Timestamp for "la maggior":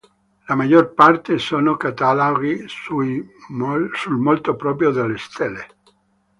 0.47-0.95